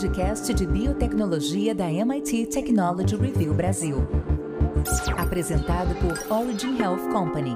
[0.00, 3.96] podcast de biotecnologia da MIT Technology Review Brasil.
[5.18, 7.50] Apresentado por Origin Health Company.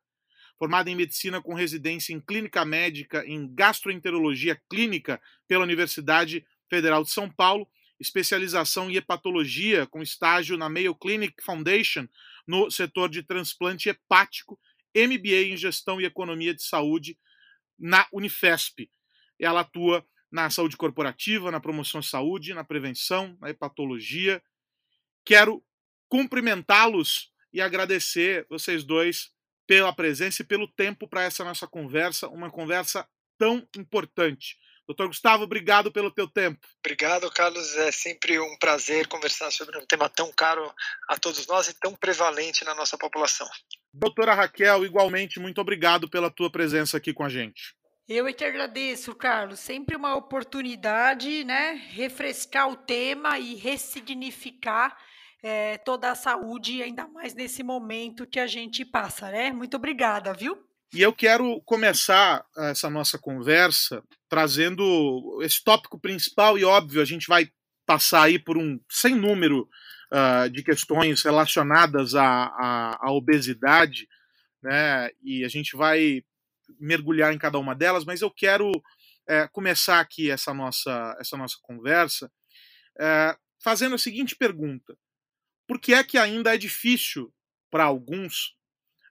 [0.62, 7.10] formada em medicina com residência em clínica médica em gastroenterologia clínica pela Universidade Federal de
[7.10, 7.68] São Paulo,
[7.98, 12.06] especialização em hepatologia com estágio na Mayo Clinic Foundation
[12.46, 14.56] no setor de transplante hepático,
[14.94, 17.18] MBA em gestão e economia de saúde
[17.76, 18.88] na Unifesp.
[19.40, 24.40] Ela atua na saúde corporativa, na promoção de saúde, na prevenção, na hepatologia.
[25.24, 25.60] Quero
[26.08, 29.32] cumprimentá-los e agradecer vocês dois
[29.72, 34.58] pela presença e pelo tempo para essa nossa conversa, uma conversa tão importante.
[34.86, 36.60] Doutor Gustavo, obrigado pelo teu tempo.
[36.84, 37.74] Obrigado, Carlos.
[37.76, 40.70] É sempre um prazer conversar sobre um tema tão caro
[41.08, 43.48] a todos nós e tão prevalente na nossa população.
[43.94, 47.74] Doutora Raquel, igualmente, muito obrigado pela tua presença aqui com a gente.
[48.06, 49.58] Eu é que agradeço, Carlos.
[49.58, 51.80] Sempre uma oportunidade, né?
[51.92, 54.94] Refrescar o tema e ressignificar
[55.42, 59.50] é, toda a saúde, ainda mais nesse momento que a gente passa, né?
[59.50, 60.56] Muito obrigada, viu?
[60.94, 67.26] E eu quero começar essa nossa conversa trazendo esse tópico principal e óbvio, a gente
[67.26, 67.50] vai
[67.86, 69.68] passar aí por um sem número
[70.12, 74.06] uh, de questões relacionadas à, à, à, obesidade,
[74.62, 75.10] né?
[75.22, 76.22] E a gente vai
[76.78, 78.70] mergulhar em cada uma delas, mas eu quero
[79.26, 82.30] é, começar aqui essa nossa, essa nossa conversa
[82.98, 84.96] é, fazendo a seguinte pergunta:
[85.72, 87.32] por que é que ainda é difícil
[87.70, 88.54] para alguns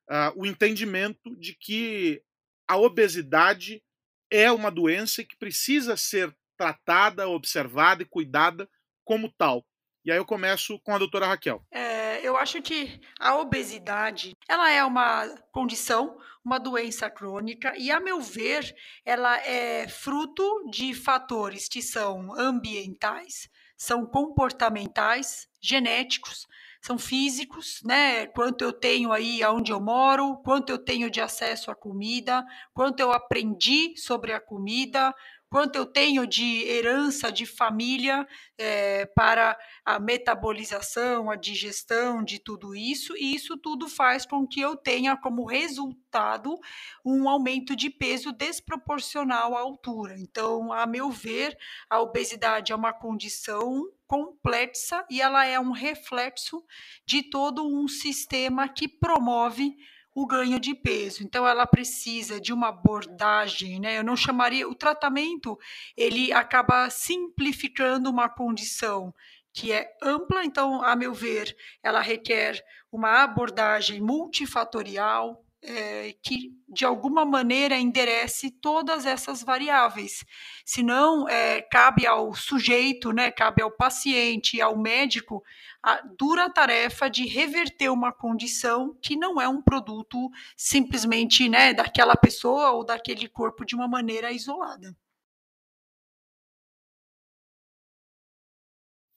[0.08, 2.22] uh, o entendimento de que
[2.68, 3.84] a obesidade
[4.30, 8.70] é uma doença que precisa ser tratada, observada e cuidada
[9.04, 9.66] como tal.
[10.06, 11.66] E aí eu começo com a doutora Raquel.
[11.72, 18.00] É, eu acho que a obesidade ela é uma condição, uma doença crônica, e a
[18.00, 18.72] meu ver,
[19.04, 26.48] ela é fruto de fatores que são ambientais, são comportamentais, genéticos,
[26.82, 28.26] são físicos, né?
[28.28, 33.00] Quanto eu tenho aí aonde eu moro, quanto eu tenho de acesso à comida, quanto
[33.00, 35.14] eu aprendi sobre a comida,
[35.52, 38.26] quanto eu tenho de herança de família
[38.58, 44.62] é, para a metabolização, a digestão de tudo isso, e isso tudo faz com que
[44.62, 46.58] eu tenha como resultado
[47.04, 50.16] um aumento de peso desproporcional à altura.
[50.18, 51.58] Então, a meu ver,
[51.90, 56.64] a obesidade é uma condição complexa e ela é um reflexo
[57.06, 59.76] de todo um sistema que promove
[60.14, 61.24] o ganho de peso.
[61.24, 63.98] Então ela precisa de uma abordagem, né?
[63.98, 65.58] Eu não chamaria o tratamento,
[65.96, 69.14] ele acaba simplificando uma condição
[69.54, 76.86] que é ampla, então, a meu ver, ela requer uma abordagem multifatorial, é, que de
[76.86, 80.26] alguma maneira enderece todas essas variáveis.
[80.66, 85.44] Senão, é, cabe ao sujeito, né, cabe ao paciente, ao médico,
[85.84, 92.16] a dura tarefa de reverter uma condição que não é um produto simplesmente né, daquela
[92.16, 94.96] pessoa ou daquele corpo de uma maneira isolada.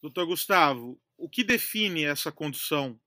[0.02, 3.00] Doutor Gustavo, o que define essa condição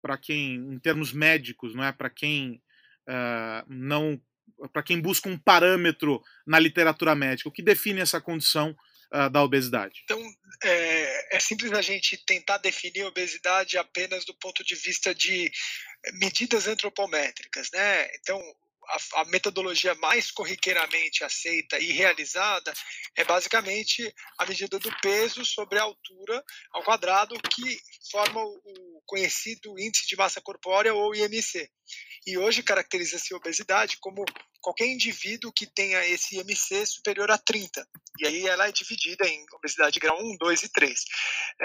[0.00, 1.90] para quem, em termos médicos, não é?
[1.90, 2.62] Para quem
[3.08, 4.20] uh, não,
[4.72, 8.76] para quem busca um parâmetro na literatura médica, o que define essa condição
[9.12, 10.02] uh, da obesidade?
[10.04, 10.20] Então,
[10.62, 15.50] é, é simples a gente tentar definir a obesidade apenas do ponto de vista de
[16.14, 18.08] medidas antropométricas, né?
[18.16, 18.40] Então,
[19.14, 22.72] a, metodologia mais corriqueiramente aceita e realizada
[23.16, 27.78] é basicamente a medida do peso sobre a altura ao quadrado, que
[28.10, 31.70] forma o conhecido índice de massa corpórea ou IMC.
[32.26, 34.24] E hoje caracteriza-se obesidade como
[34.60, 37.86] qualquer indivíduo que tenha esse IMC superior a 30.
[38.18, 41.04] E aí ela é dividida em obesidade grau 1, 2 e 3.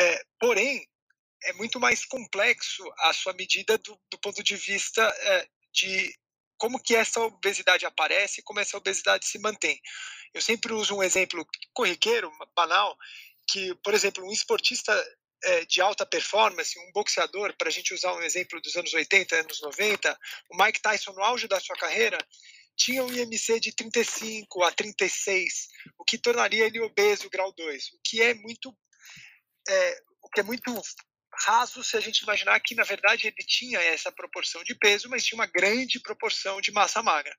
[0.01, 0.85] É, porém,
[1.45, 6.13] é muito mais complexo a sua medida do, do ponto de vista é, de
[6.59, 9.81] como que essa obesidade aparece e como essa obesidade se mantém.
[10.33, 12.95] Eu sempre uso um exemplo corriqueiro, banal,
[13.47, 14.93] que, por exemplo, um esportista
[15.43, 19.35] é, de alta performance, um boxeador, para a gente usar um exemplo dos anos 80,
[19.35, 20.19] anos 90,
[20.51, 22.17] o Mike Tyson no auge da sua carreira
[22.75, 25.67] tinha um IMC de 35 a 36,
[25.97, 28.75] o que tornaria ele obeso grau 2, o que é muito
[29.67, 30.81] é, o que é muito
[31.41, 35.23] raso se a gente imaginar que, na verdade, ele tinha essa proporção de peso, mas
[35.23, 37.35] tinha uma grande proporção de massa magra.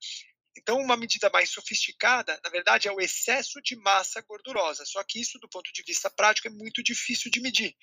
[0.57, 4.85] Então, uma medida mais sofisticada, na verdade, é o excesso de massa gordurosa.
[4.85, 7.75] Só que isso, do ponto de vista prático, é muito difícil de medir.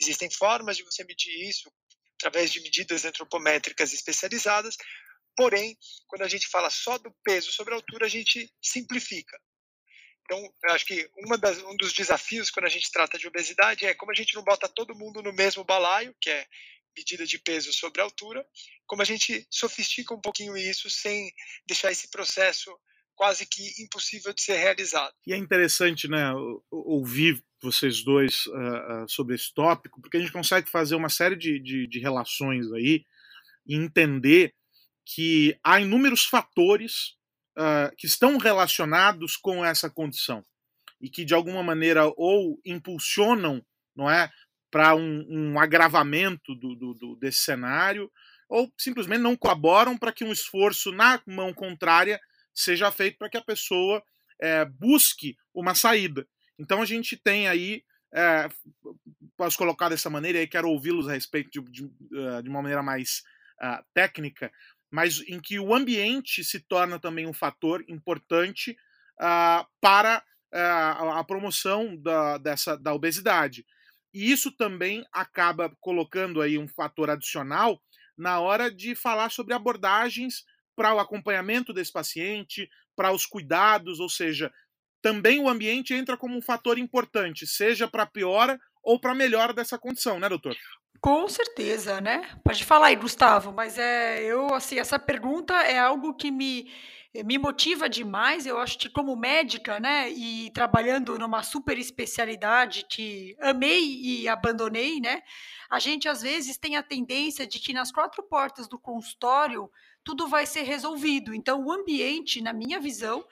[0.00, 1.70] Existem formas de você medir isso
[2.18, 4.76] através de medidas antropométricas especializadas,
[5.36, 9.38] porém, quando a gente fala só do peso sobre a altura, a gente simplifica.
[10.24, 11.08] Então, acho que
[11.40, 14.42] das, um dos desafios quando a gente trata de obesidade é como a gente não
[14.42, 16.46] bota todo mundo no mesmo balaio, que é
[16.96, 18.46] medida de peso sobre altura,
[18.86, 21.30] como a gente sofistica um pouquinho isso sem
[21.66, 22.70] deixar esse processo
[23.14, 25.14] quase que impossível de ser realizado.
[25.26, 26.32] E é interessante, né,
[26.70, 31.58] ouvir vocês dois uh, sobre esse tópico, porque a gente consegue fazer uma série de,
[31.60, 33.04] de, de relações aí
[33.66, 34.54] e entender
[35.04, 37.16] que há inúmeros fatores
[37.56, 40.44] uh, que estão relacionados com essa condição
[41.00, 43.64] e que de alguma maneira ou impulsionam,
[43.94, 44.30] não é,
[44.70, 48.10] para um, um, agravamento do, do, do, desse cenário
[48.48, 52.20] ou simplesmente não colaboram para que um esforço na mão contrária
[52.52, 54.02] seja feito para que a pessoa
[54.40, 56.26] é, busque uma saída.
[56.58, 58.48] Então a gente tem aí, é,
[59.36, 61.88] posso colocar dessa maneira, e quero ouvi-los a respeito de, de,
[62.42, 63.22] de, uma maneira mais
[63.62, 64.52] uh, técnica,
[64.94, 68.78] mas em que o ambiente se torna também um fator importante
[69.20, 70.22] uh, para
[70.54, 73.66] uh, a promoção da, dessa, da obesidade.
[74.12, 77.82] E isso também acaba colocando aí um fator adicional
[78.16, 80.44] na hora de falar sobre abordagens
[80.76, 84.52] para o acompanhamento desse paciente, para os cuidados, ou seja,
[85.02, 89.76] também o ambiente entra como um fator importante, seja para piora ou para melhora dessa
[89.76, 90.56] condição, né, doutor?
[91.04, 92.30] Com certeza, né?
[92.42, 96.72] Pode falar aí, Gustavo, mas é eu assim, essa pergunta é algo que me
[97.26, 98.46] me motiva demais.
[98.46, 104.98] Eu acho que como médica, né, e trabalhando numa super especialidade que amei e abandonei,
[104.98, 105.20] né?
[105.70, 109.70] A gente às vezes tem a tendência de que nas quatro portas do consultório
[110.04, 111.34] tudo vai ser resolvido.
[111.34, 113.24] Então, o ambiente, na minha visão,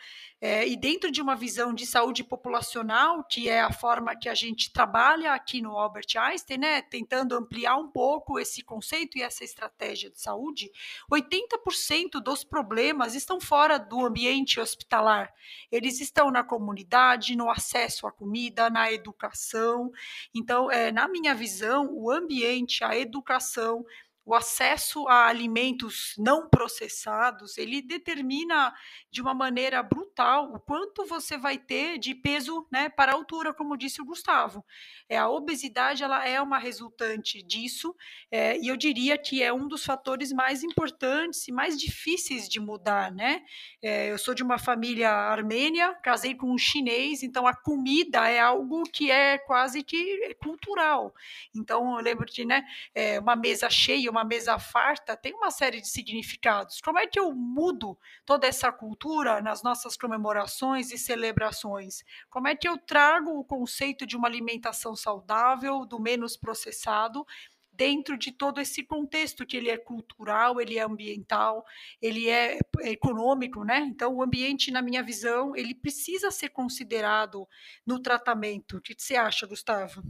[0.44, 4.34] é, e dentro de uma visão de saúde populacional, que é a forma que a
[4.34, 9.44] gente trabalha aqui no Albert Einstein, né, tentando ampliar um pouco esse conceito e essa
[9.44, 10.68] estratégia de saúde,
[11.08, 15.32] 80% dos problemas estão fora do ambiente hospitalar.
[15.70, 19.92] Eles estão na comunidade, no acesso à comida, na educação.
[20.34, 23.84] Então, é, na minha visão, o ambiente, a educação,
[24.24, 28.72] o acesso a alimentos não processados, ele determina
[29.10, 33.52] de uma maneira brutal o quanto você vai ter de peso né, para a altura,
[33.52, 34.64] como disse o Gustavo.
[35.08, 37.94] É, a obesidade ela é uma resultante disso,
[38.30, 42.60] é, e eu diria que é um dos fatores mais importantes e mais difíceis de
[42.60, 43.10] mudar.
[43.10, 43.42] Né?
[43.82, 48.38] É, eu sou de uma família armênia, casei com um chinês, então a comida é
[48.38, 51.12] algo que é quase que cultural.
[51.54, 52.64] Então eu lembro de né,
[52.94, 56.80] é, uma mesa cheia, uma mesa farta tem uma série de significados.
[56.80, 62.04] Como é que eu mudo toda essa cultura nas nossas comemorações e celebrações?
[62.30, 67.26] Como é que eu trago o conceito de uma alimentação saudável, do menos processado,
[67.72, 71.64] dentro de todo esse contexto que ele é cultural, ele é ambiental,
[72.00, 73.78] ele é econômico, né?
[73.80, 77.48] Então, o ambiente, na minha visão, ele precisa ser considerado
[77.86, 78.76] no tratamento.
[78.76, 80.02] O que você acha, Gustavo?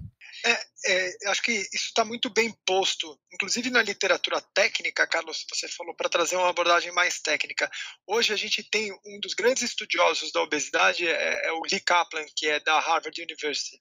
[0.44, 5.68] É, é, acho que isso está muito bem posto, inclusive na literatura técnica, Carlos, você
[5.68, 7.70] falou, para trazer uma abordagem mais técnica.
[8.06, 12.24] Hoje a gente tem um dos grandes estudiosos da obesidade, é, é o Lee Kaplan,
[12.36, 13.78] que é da Harvard University.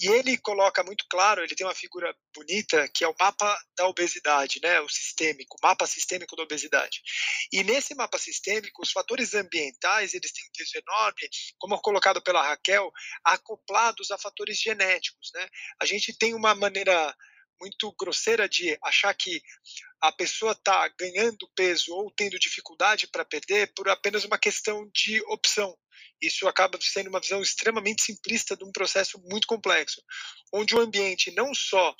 [0.00, 3.86] E ele coloca muito claro, ele tem uma figura bonita, que é o mapa da
[3.86, 7.02] obesidade, né, o sistêmico, o mapa sistêmico da obesidade.
[7.52, 11.28] E nesse mapa sistêmico, os fatores ambientais, eles têm um peso enorme,
[11.58, 12.90] como colocado pela Raquel,
[13.24, 15.46] acoplados a fatores genéticos, né?
[15.80, 17.14] A gente tem uma maneira
[17.60, 19.42] muito grosseira de achar que
[20.00, 25.20] a pessoa está ganhando peso ou tendo dificuldade para perder por apenas uma questão de
[25.26, 25.76] opção.
[26.20, 30.02] Isso acaba sendo uma visão extremamente simplista de um processo muito complexo,
[30.52, 31.94] onde o ambiente não só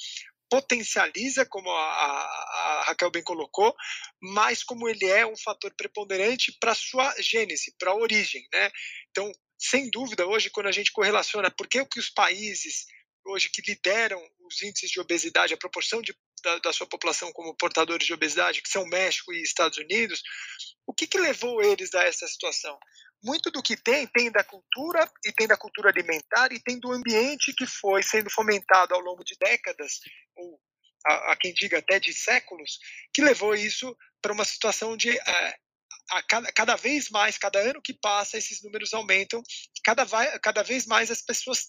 [0.50, 3.74] potencializa, como a, a, Raquel bem colocou,
[4.20, 8.46] mas como ele é um fator preponderante para a sua gênese, para a origem.
[8.52, 8.70] Né?
[9.10, 12.86] Então, sem dúvida, hoje, quando a gente correlaciona por que, que os países
[13.30, 17.56] hoje que lideram os índices de obesidade, a proporção de, da, da, sua população como
[17.56, 20.22] portadores de obesidade, que são México e Estados Unidos,
[20.86, 22.78] o que, que levou eles a essa situação?
[23.22, 26.92] muito do que tem, tem da cultura, e tem da cultura alimentar, e tem do
[26.92, 30.00] ambiente que foi sendo fomentado ao longo de décadas,
[30.36, 30.60] ou
[31.06, 32.78] a, a quem diga até de séculos,
[33.12, 35.10] que levou isso para uma situação de.
[35.10, 35.56] É,
[36.12, 39.42] a cada, cada, vez mais, cada ano que passa, esses números aumentam,
[39.84, 41.68] cada, vai, cada vez mais as pessoas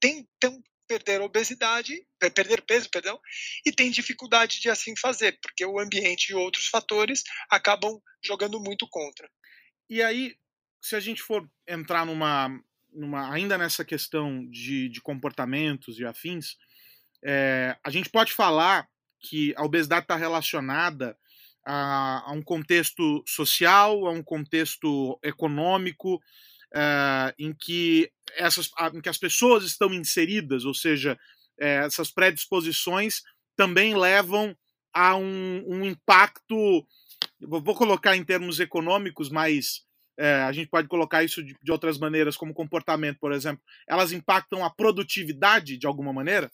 [0.00, 1.94] tentam perder obesidade,
[2.34, 3.18] perder peso, perdão,
[3.64, 8.86] e têm dificuldade de assim fazer, porque o ambiente e outros fatores acabam jogando muito
[8.88, 9.28] contra.
[9.88, 10.34] E aí,
[10.80, 12.48] se a gente for entrar numa,
[12.92, 16.56] numa ainda nessa questão de, de comportamentos e afins,
[17.24, 18.88] é, a gente pode falar
[19.20, 21.16] que a obesidade está relacionada
[21.64, 26.20] a, a, um contexto social, a um contexto econômico,
[26.74, 31.18] é, em, que essas, em que as pessoas estão inseridas, ou seja,
[31.58, 33.22] é, essas predisposições
[33.56, 34.56] também levam
[34.92, 36.86] a um, um impacto,
[37.40, 39.82] vou colocar em termos econômicos, mas
[40.18, 44.12] é, a gente pode colocar isso de, de, outras maneiras, como comportamento, por exemplo, elas
[44.12, 46.50] impactam a produtividade de alguma maneira?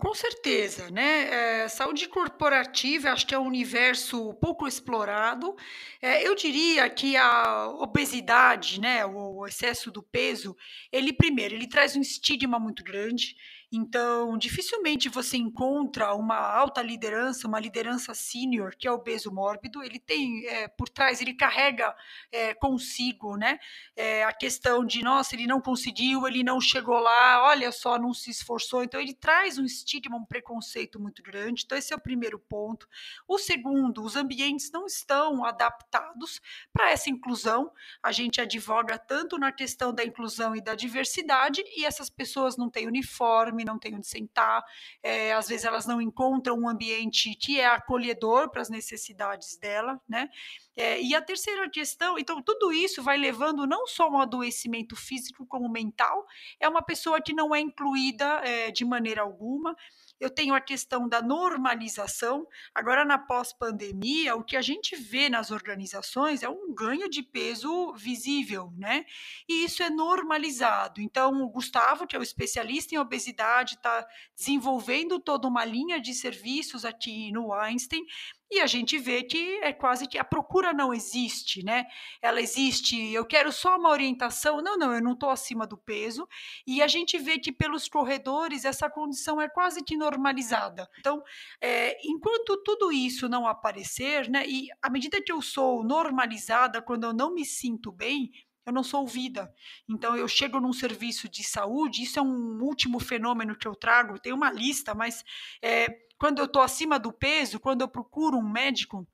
[0.00, 1.64] Com certeza, né?
[1.64, 5.54] É, saúde corporativa, acho que é um universo pouco explorado.
[6.00, 10.56] É, eu diria que a obesidade, né, o excesso do peso,
[10.90, 13.36] ele primeiro, ele traz um estigma muito grande.
[13.72, 19.80] Então, dificilmente você encontra uma alta liderança, uma liderança sênior, que é obeso mórbido.
[19.80, 21.94] Ele tem é, por trás, ele carrega
[22.32, 23.60] é, consigo né,
[23.94, 28.12] é, a questão de, nossa, ele não conseguiu, ele não chegou lá, olha só, não
[28.12, 28.82] se esforçou.
[28.82, 31.62] Então, ele traz um estigma, um preconceito muito grande.
[31.64, 32.88] Então, esse é o primeiro ponto.
[33.28, 36.40] O segundo, os ambientes não estão adaptados
[36.72, 37.70] para essa inclusão.
[38.02, 42.68] A gente advoga tanto na questão da inclusão e da diversidade, e essas pessoas não
[42.68, 44.64] têm uniforme não têm onde sentar,
[45.02, 50.00] é, às vezes elas não encontram um ambiente que é acolhedor para as necessidades dela,
[50.08, 50.28] né?
[50.76, 55.44] É, e a terceira questão, então tudo isso vai levando não só um adoecimento físico
[55.46, 56.26] como mental,
[56.58, 59.76] é uma pessoa que não é incluída é, de maneira alguma,
[60.20, 62.46] eu tenho a questão da normalização.
[62.74, 67.92] Agora, na pós-pandemia, o que a gente vê nas organizações é um ganho de peso
[67.94, 69.06] visível, né?
[69.48, 71.00] E isso é normalizado.
[71.00, 76.12] Então, o Gustavo, que é o especialista em obesidade, está desenvolvendo toda uma linha de
[76.12, 78.04] serviços aqui no Einstein
[78.50, 81.86] e a gente vê que é quase que a procura não existe, né?
[82.20, 86.26] Ela existe, eu quero só uma orientação, não, não, eu não estou acima do peso,
[86.66, 90.88] e a gente vê que pelos corredores essa condição é quase que normalizada.
[90.98, 91.22] Então,
[91.60, 97.04] é, enquanto tudo isso não aparecer, né, e à medida que eu sou normalizada, quando
[97.04, 98.30] eu não me sinto bem,
[98.66, 99.52] eu não sou ouvida.
[99.88, 104.18] Então, eu chego num serviço de saúde, isso é um último fenômeno que eu trago,
[104.18, 105.24] tem uma lista, mas
[105.62, 105.88] é,
[106.20, 109.08] quando eu estou acima do peso, quando eu procuro um médico,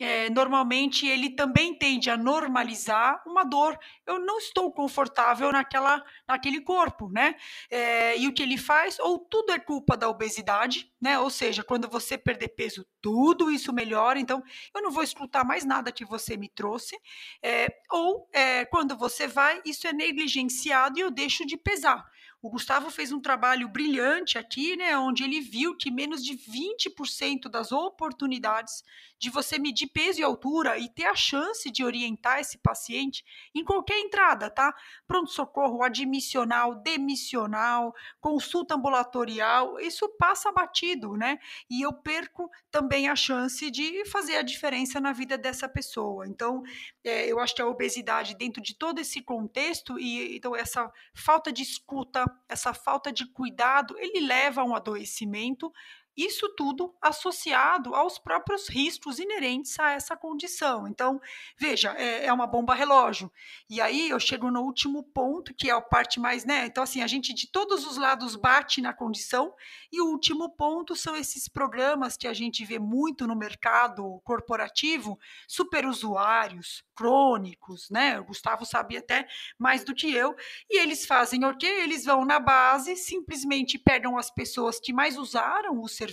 [0.00, 3.76] é, normalmente ele também tende a normalizar uma dor.
[4.06, 7.34] Eu não estou confortável naquela, naquele corpo, né?
[7.68, 9.00] É, e o que ele faz?
[9.00, 11.18] Ou tudo é culpa da obesidade, né?
[11.18, 14.20] Ou seja, quando você perder peso, tudo isso melhora.
[14.20, 14.40] Então,
[14.72, 16.96] eu não vou escutar mais nada que você me trouxe.
[17.42, 22.08] É, ou é, quando você vai, isso é negligenciado e eu deixo de pesar.
[22.40, 27.48] O Gustavo fez um trabalho brilhante aqui, né, onde ele viu que menos de 20%
[27.50, 28.84] das oportunidades
[29.18, 33.64] de você medir peso e altura e ter a chance de orientar esse paciente em
[33.64, 34.72] qualquer entrada, tá?
[35.06, 41.38] Pronto-socorro admissional, demissional, consulta ambulatorial, isso passa batido, né?
[41.68, 46.26] E eu perco também a chance de fazer a diferença na vida dessa pessoa.
[46.28, 46.62] Então,
[47.02, 51.52] é, eu acho que a obesidade, dentro de todo esse contexto, e então essa falta
[51.52, 55.72] de escuta, essa falta de cuidado, ele leva a um adoecimento
[56.18, 60.88] Isso tudo associado aos próprios riscos inerentes a essa condição.
[60.88, 61.20] Então,
[61.56, 63.30] veja, é, é uma bomba relógio.
[63.70, 66.66] E aí eu chego no último ponto, que é a parte mais, né?
[66.66, 69.54] Então, assim, a gente de todos os lados bate na condição,
[69.92, 75.16] e o último ponto são esses programas que a gente vê muito no mercado corporativo,
[75.46, 78.18] superusuários, crônicos, né?
[78.18, 80.34] O Gustavo sabia até mais do que eu,
[80.68, 81.66] e eles fazem o quê?
[81.66, 86.07] Eles vão na base, simplesmente pegam as pessoas que mais usaram o serviço,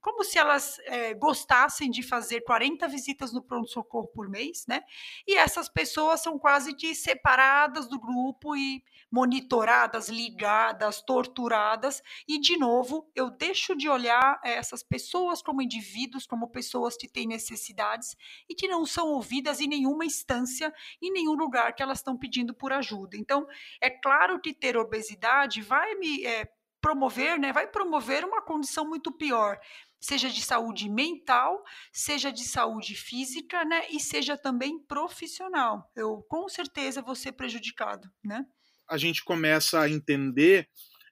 [0.00, 4.82] como se elas é, gostassem de fazer 40 visitas no pronto-socorro por mês, né?
[5.26, 12.56] E essas pessoas são quase que separadas do grupo e monitoradas, ligadas, torturadas, e de
[12.56, 18.16] novo, eu deixo de olhar essas pessoas como indivíduos, como pessoas que têm necessidades
[18.48, 22.54] e que não são ouvidas em nenhuma instância, em nenhum lugar que elas estão pedindo
[22.54, 23.16] por ajuda.
[23.16, 23.46] Então,
[23.80, 26.48] é claro que ter obesidade vai me é,
[26.82, 29.58] promover, né, vai promover uma condição muito pior
[30.04, 31.62] seja de saúde mental,
[31.92, 35.88] seja de saúde física, né, e seja também profissional.
[35.94, 38.44] Eu com certeza vou ser prejudicado, né?
[38.92, 40.68] a gente começa a entender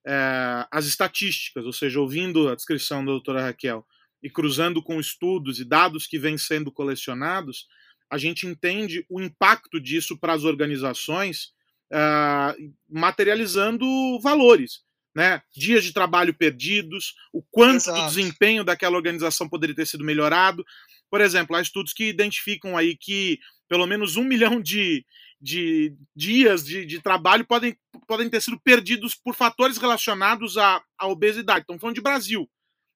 [0.06, 3.86] é, as estatísticas, ou seja, ouvindo a descrição da doutora Raquel
[4.22, 7.66] e cruzando com estudos e dados que vêm sendo colecionados,
[8.10, 11.52] a gente entende o impacto disso para as organizações,
[11.90, 13.86] é, materializando
[14.20, 14.82] valores.
[15.14, 15.42] Né?
[15.52, 18.00] Dias de trabalho perdidos, o quanto Exato.
[18.00, 20.64] do desempenho daquela organização poderia ter sido melhorado.
[21.10, 25.04] Por exemplo, há estudos que identificam aí que pelo menos um milhão de,
[25.40, 27.76] de dias de, de, trabalho podem,
[28.06, 31.62] podem ter sido perdidos por fatores relacionados à, à obesidade.
[31.64, 32.48] Então, falando de Brasil.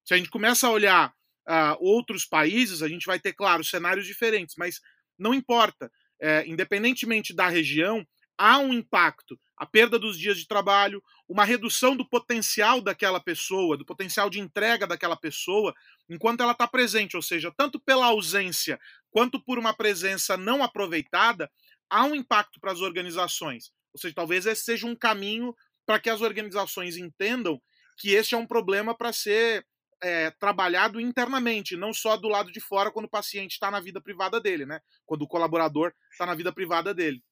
[0.04, 1.14] Se a gente começa a olhar
[1.48, 4.80] uh, outros países, a gente vai ter, claro, cenários diferentes, mas
[5.18, 5.90] não importa.
[6.20, 8.06] É, independentemente da região,
[8.38, 9.38] há um impacto.
[9.56, 14.40] A perda dos dias de trabalho, uma redução do potencial daquela pessoa, do potencial de
[14.40, 15.72] entrega daquela pessoa,
[16.08, 18.80] enquanto ela está presente, ou seja, tanto pela ausência
[19.10, 21.50] quanto por uma presença não aproveitada,
[21.88, 23.72] há um impacto para as organizações.
[23.92, 25.54] Ou seja, talvez esse seja um caminho
[25.86, 27.60] para que as organizações entendam
[27.96, 29.64] que esse é um problema para ser
[30.02, 34.00] é, trabalhado internamente, não só do lado de fora quando o paciente está na vida
[34.00, 34.80] privada dele, né?
[35.06, 37.22] Quando o colaborador está na vida privada dele.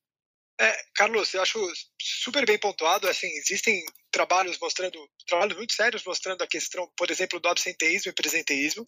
[0.62, 1.58] É, Carlos, eu acho
[2.00, 3.08] super bem pontuado.
[3.08, 4.96] Assim, existem trabalhos mostrando,
[5.26, 8.86] trabalhos muito sérios mostrando a questão, por exemplo, do absenteísmo e presenteísmo,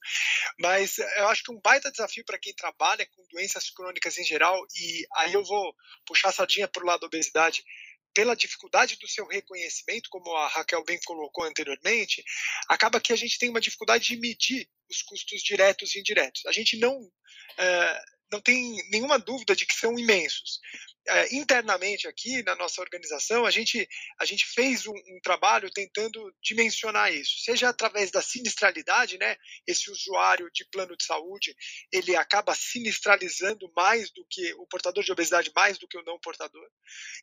[0.61, 4.57] mas eu acho que um baita desafio para quem trabalha com doenças crônicas em geral,
[4.77, 5.75] e aí eu vou
[6.07, 7.65] puxar a sardinha para o lado da obesidade,
[8.15, 12.23] pela dificuldade do seu reconhecimento, como a Raquel bem colocou anteriormente,
[12.69, 16.47] acaba que a gente tem uma dificuldade de medir os custos diretos e indiretos.
[16.47, 16.97] A gente não,
[17.59, 20.61] é, não tem nenhuma dúvida de que são imensos
[21.07, 23.87] é, internamente aqui na nossa organização, a gente,
[24.19, 29.37] a gente fez um, um, trabalho tentando dimensionar isso, seja através da sinistralidade, né?
[29.67, 31.55] Esse usuário de plano de saúde,
[31.93, 36.19] ele acaba sinistralizando mais do que o portador de obesidade, mais do que o não
[36.19, 36.69] portador.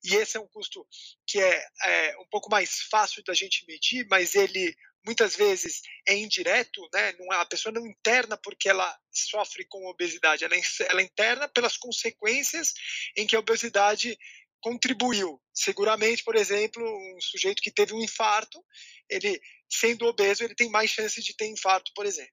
[0.03, 0.85] E esse é um custo
[1.25, 6.15] que é, é um pouco mais fácil da gente medir, mas ele muitas vezes é
[6.15, 7.13] indireto, né?
[7.13, 10.55] Não, é, a pessoa não interna porque ela sofre com obesidade, ela,
[10.89, 12.73] ela interna pelas consequências
[13.17, 14.17] em que a obesidade
[14.61, 15.41] contribuiu.
[15.53, 18.63] Seguramente, por exemplo, um sujeito que teve um infarto,
[19.09, 22.31] ele sendo obeso, ele tem mais chance de ter infarto, por exemplo.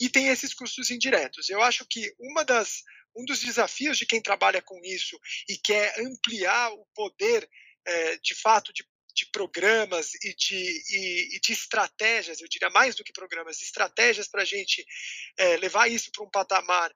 [0.00, 1.48] E tem esses custos indiretos.
[1.48, 2.82] Eu acho que uma das
[3.16, 7.48] um dos desafios de quem trabalha com isso e quer ampliar o poder
[7.84, 8.84] é, de fato de
[9.20, 14.26] de programas e de, e, e, de estratégias, eu diria mais do que programas, estratégias
[14.26, 14.84] para a gente
[15.36, 16.90] é, levar isso para um patamar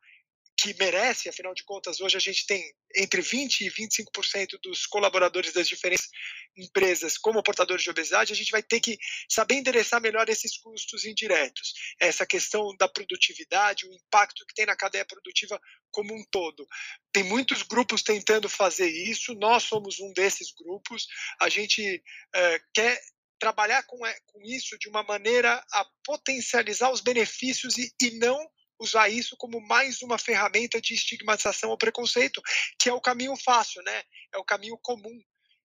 [0.65, 2.65] que merece, afinal de contas, hoje a gente tem
[2.97, 6.09] entre 20% e 25% dos colaboradores das diferentes
[6.57, 8.97] empresas como portadores de obesidade, a gente vai ter que
[9.29, 11.75] saber endereçar melhor esses custos indiretos.
[12.01, 16.67] Essa questão da produtividade, o impacto que tem na cadeia produtiva como um todo.
[17.13, 21.07] Tem muitos grupos tentando fazer isso, nós somos um desses grupos,
[21.43, 22.03] a gente
[22.35, 22.99] é, quer
[23.39, 29.09] trabalhar com, é, isso de uma maneira a potencializar os benefícios e, e não usar
[29.09, 32.43] isso como mais uma ferramenta de estigmatização ou preconceito,
[32.79, 34.03] que é o caminho fácil, né?
[34.33, 35.21] É o caminho comum.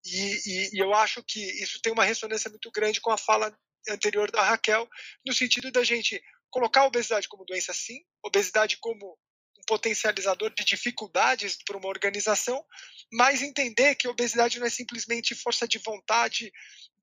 [0.04, 3.56] E, e, e, eu acho que isso tem uma ressonância muito grande com a fala
[3.88, 4.88] anterior da Raquel,
[5.26, 9.18] no sentido da gente colocar a obesidade como doença sim, obesidade como
[9.58, 12.64] um potencializador de dificuldades para uma organização,
[13.12, 16.52] mas entender que a obesidade não é simplesmente força de vontade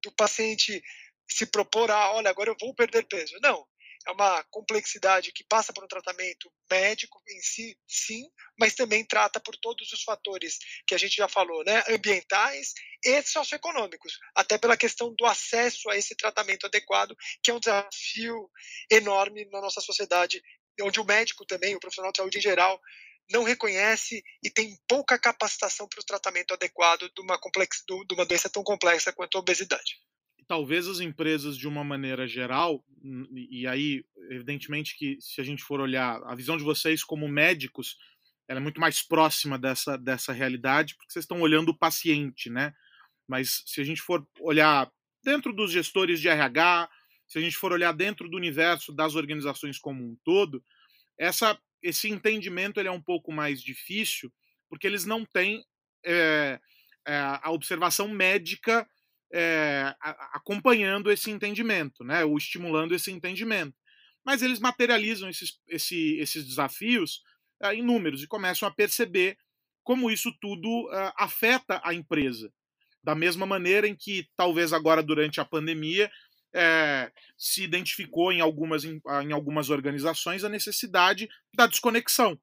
[0.03, 0.81] do paciente
[1.29, 3.33] se propor a, olha, agora eu vou perder peso.
[3.41, 3.65] Não,
[4.07, 9.39] é uma complexidade que passa por um tratamento médico em si, sim, mas também trata
[9.39, 14.77] por todos os fatores que a gente já falou, né, ambientais e socioeconômicos, até pela
[14.77, 18.49] questão do acesso a esse tratamento adequado, que é um desafio
[18.89, 20.41] enorme na nossa sociedade,
[20.81, 22.79] onde o médico também, o profissional de saúde em geral,
[23.29, 28.49] não reconhece e tem pouca capacitação para o tratamento adequado de uma, de uma doença
[28.49, 30.01] tão complexa quanto a obesidade
[30.51, 32.83] talvez as empresas de uma maneira geral,
[33.31, 37.95] e aí, evidentemente que se a gente for olhar a visão de vocês como médicos,
[38.49, 42.73] ela é muito mais próxima dessa, dessa realidade, porque vocês estão olhando o paciente, né?
[43.25, 44.91] Mas se a gente for olhar
[45.23, 46.89] dentro dos gestores de RH,
[47.29, 50.61] se a gente for olhar dentro do universo das organizações como um todo,
[51.17, 54.29] essa, esse entendimento ele é um pouco mais difícil,
[54.67, 55.63] porque eles não têm
[56.05, 56.59] é,
[57.07, 58.85] é, a observação médica
[59.33, 59.95] é,
[60.33, 63.75] acompanhando esse entendimento, né, ou estimulando esse entendimento.
[64.23, 67.21] Mas eles materializam esses, esse, esses desafios
[67.61, 69.37] é, em números e começam a perceber
[69.83, 72.51] como isso tudo é, afeta a empresa.
[73.03, 76.11] Da mesma maneira em que, talvez agora durante a pandemia,
[76.53, 82.39] é, se identificou em algumas, em, em, algumas organizações a necessidade da desconexão.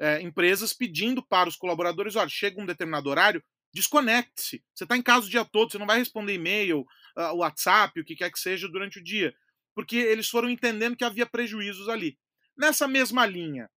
[0.00, 3.42] É, empresas pedindo para os colaboradores: olha, chega um determinado horário,
[3.72, 4.62] Desconecte-se.
[4.74, 6.80] Você está em casa o dia todo, você não vai responder e-mail,
[7.16, 9.34] uh, WhatsApp, o que quer que seja durante o dia.
[9.74, 12.18] Porque eles foram entendendo que havia prejuízos ali.
[12.56, 13.70] Nessa mesma linha,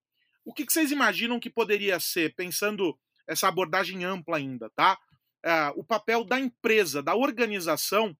[0.44, 4.98] o que, que vocês imaginam que poderia ser, pensando essa abordagem ampla ainda, tá?
[5.44, 8.16] Uh, o papel da empresa, da organização,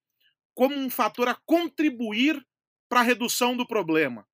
[0.54, 2.44] como um fator a contribuir
[2.88, 4.26] para a redução do problema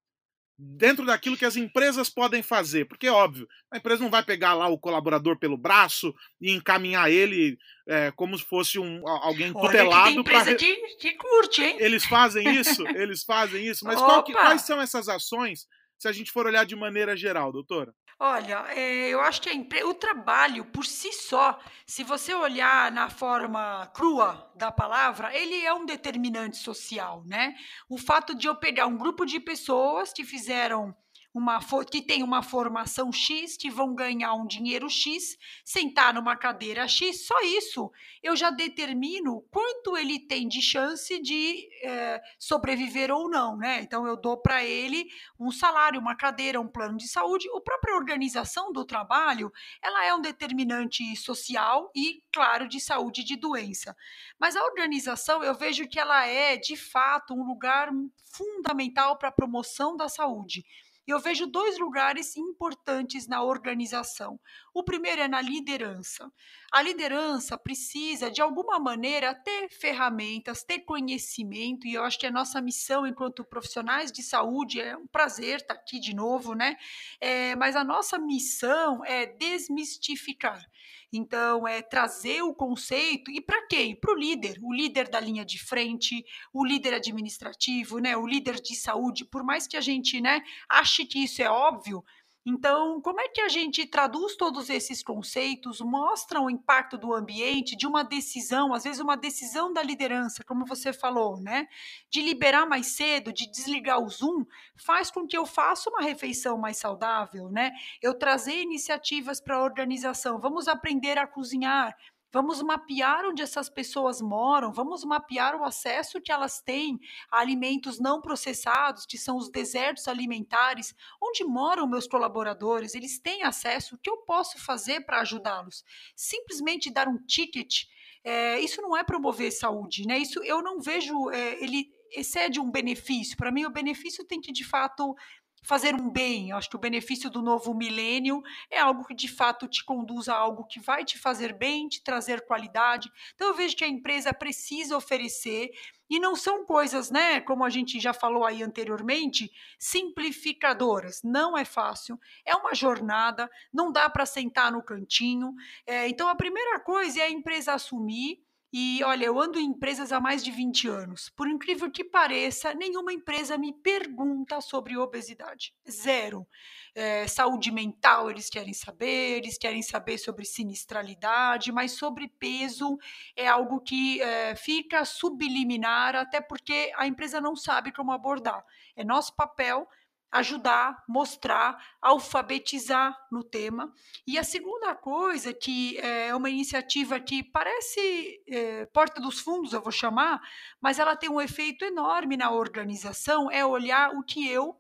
[0.59, 4.55] dentro daquilo que as empresas podem fazer, porque é óbvio, a empresa não vai pegar
[4.55, 10.25] lá o colaborador pelo braço e encaminhar ele é, como se fosse um, alguém tutelado
[10.25, 11.77] para que, que curte, hein?
[11.79, 15.67] Eles fazem isso, eles fazem isso, mas que, quais são essas ações
[15.99, 17.95] se a gente for olhar de maneira geral, doutora?
[18.19, 19.85] Olha, é, eu acho que empre...
[19.85, 25.75] o trabalho por si só, se você olhar na forma crua da palavra, ele é
[25.75, 27.55] um determinante social, né?
[27.91, 30.97] O fato de eu pegar um grupo de pessoas que fizeram
[31.37, 36.89] uma que tem uma formação X, que vão ganhar um dinheiro X, sentar numa cadeira
[36.89, 43.29] X, só isso eu já determino quanto ele tem de chance de é, sobreviver ou
[43.29, 43.83] não, né?
[43.83, 45.07] Então eu dou para ele
[45.39, 47.51] um salário, uma cadeira, um plano de saúde.
[47.55, 53.25] A própria organização do trabalho, ela é um determinante social e, claro, de saúde e
[53.25, 53.95] de doença.
[54.41, 57.91] Mas a organização, eu vejo que ela é, de fato, um lugar
[58.25, 60.65] fundamental para a promoção da saúde
[61.13, 64.41] eu vejo dois lugares importantes na organização.
[64.75, 66.31] O primeiro é na liderança.
[66.73, 72.31] A liderança precisa, de alguma maneira, ter ferramentas, ter conhecimento, e eu acho que a
[72.31, 76.77] nossa missão enquanto profissionais de saúde é um prazer estar aqui de novo, né?
[77.21, 80.65] É, mas a nossa missão é desmistificar.
[81.13, 83.95] Então, é trazer o conceito e para quem?
[83.95, 88.61] Para o líder, o líder da linha de frente, o líder administrativo, né, o líder
[88.61, 89.25] de saúde.
[89.25, 92.05] Por mais que a gente né, ache que isso é óbvio,
[92.49, 97.77] então, como é que a gente traduz todos esses conceitos, mostra o impacto do ambiente,
[97.77, 101.67] de uma decisão, às vezes uma decisão da liderança, como você falou, né?
[102.09, 104.45] De liberar mais cedo, de desligar o Zoom,
[104.77, 107.73] faz com que eu faça uma refeição mais saudável, né?
[108.01, 111.97] Eu trazer iniciativas para a organização, vamos aprender a cozinhar,
[112.33, 116.99] Vamos mapear onde essas pessoas moram, vamos mapear o acesso que elas têm
[117.31, 123.43] a alimentos não processados, que são os desertos alimentares, onde moram meus colaboradores, eles têm
[123.43, 125.85] acesso, o que eu posso fazer para ajudá-los?
[126.15, 127.85] Simplesmente dar um ticket,
[128.25, 130.19] é, isso não é promover saúde, né?
[130.19, 133.37] Isso eu não vejo, é, ele excede um benefício.
[133.37, 135.15] Para mim, o benefício tem que, de fato,
[135.63, 136.51] fazer um bem.
[136.51, 140.29] Eu acho que o benefício do novo milênio é algo que de fato te conduz
[140.29, 143.11] a algo que vai te fazer bem, te trazer qualidade.
[143.35, 145.71] Então eu vejo que a empresa precisa oferecer
[146.09, 151.21] e não são coisas, né, como a gente já falou aí anteriormente, simplificadoras.
[151.25, 155.53] Não é fácil, é uma jornada, não dá para sentar no cantinho.
[155.85, 160.13] É, então a primeira coisa é a empresa assumir e olha, eu ando em empresas
[160.13, 161.31] há mais de 20 anos.
[161.31, 165.73] Por incrível que pareça, nenhuma empresa me pergunta sobre obesidade.
[165.89, 166.47] Zero.
[166.95, 172.97] É, saúde mental eles querem saber, eles querem saber sobre sinistralidade, mas sobre peso
[173.37, 178.65] é algo que é, fica subliminar, até porque a empresa não sabe como abordar.
[178.97, 179.87] É nosso papel
[180.31, 183.93] ajudar, mostrar, alfabetizar no tema.
[184.27, 189.83] E a segunda coisa, que é uma iniciativa que parece é, porta dos fundos, eu
[189.83, 190.41] vou chamar,
[190.81, 194.77] mas ela tem um efeito enorme na organização, é olhar o que eu,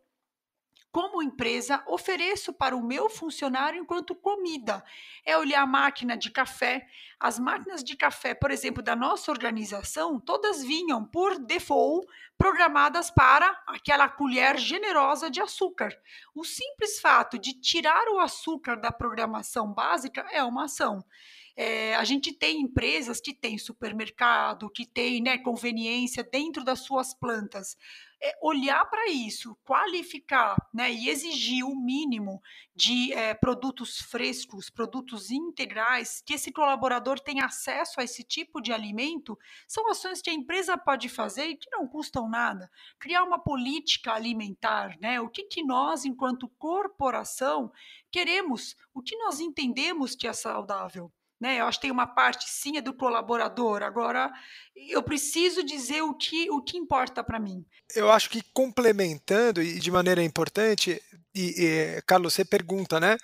[0.96, 4.82] como empresa, ofereço para o meu funcionário enquanto comida.
[5.26, 6.88] É olhar a máquina de café.
[7.20, 13.62] As máquinas de café, por exemplo, da nossa organização, todas vinham por default programadas para
[13.66, 15.94] aquela colher generosa de açúcar.
[16.34, 21.04] O simples fato de tirar o açúcar da programação básica é uma ação.
[21.56, 27.14] É, a gente tem empresas que têm supermercado, que têm né, conveniência dentro das suas
[27.14, 27.76] plantas
[28.22, 32.42] é, olhar para isso, qualificar né, e exigir o mínimo
[32.74, 38.72] de é, produtos frescos, produtos integrais, que esse colaborador tenha acesso a esse tipo de
[38.72, 39.38] alimento,
[39.68, 42.70] são ações que a empresa pode fazer e que não custam nada.
[42.98, 45.20] Criar uma política alimentar, né?
[45.20, 47.70] O que, que nós, enquanto corporação,
[48.10, 51.12] queremos, o que nós entendemos que é saudável.
[51.40, 51.60] Né?
[51.60, 53.82] Eu acho que tem uma parte sim é do colaborador.
[53.82, 54.32] Agora,
[54.74, 57.64] eu preciso dizer o que, o que importa para mim.
[57.94, 61.00] Eu acho que complementando e de maneira importante,
[61.34, 61.64] e,
[61.98, 63.16] e, Carlos, você pergunta, né?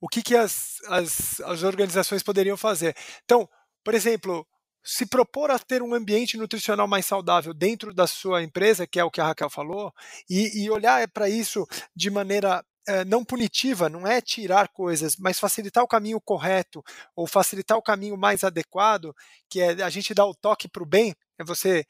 [0.00, 2.96] O que, que as, as, as organizações poderiam fazer?
[3.24, 3.48] Então,
[3.84, 4.46] por exemplo,
[4.82, 9.04] se propor a ter um ambiente nutricional mais saudável dentro da sua empresa, que é
[9.04, 9.92] o que a Raquel falou,
[10.28, 15.38] e, e olhar para isso de maneira é, não punitiva, não é tirar coisas, mas
[15.38, 16.82] facilitar o caminho correto
[17.14, 19.14] ou facilitar o caminho mais adequado,
[19.48, 21.86] que é a gente dar o toque para o bem, é você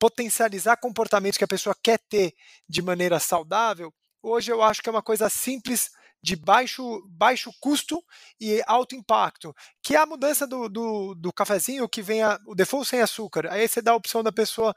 [0.00, 2.34] potencializar comportamentos que a pessoa quer ter
[2.68, 3.94] de maneira saudável.
[4.20, 8.02] Hoje eu acho que é uma coisa simples de baixo, baixo custo
[8.40, 12.54] e alto impacto, que é a mudança do, do, do cafezinho que vem a, o
[12.54, 13.46] default sem açúcar.
[13.50, 14.74] Aí você dá a opção da pessoa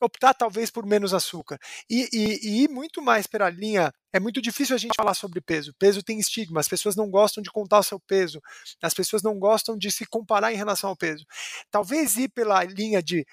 [0.00, 1.58] optar talvez por menos açúcar.
[1.88, 3.92] E, e, e ir muito mais pela linha.
[4.12, 5.74] É muito difícil a gente falar sobre peso.
[5.78, 8.40] Peso tem estigma, as pessoas não gostam de contar o seu peso,
[8.82, 11.24] as pessoas não gostam de se comparar em relação ao peso.
[11.70, 13.26] Talvez ir pela linha de,